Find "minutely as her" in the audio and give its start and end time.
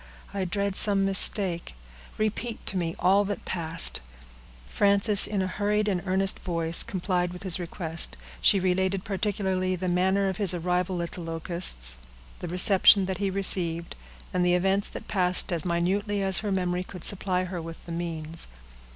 15.65-16.51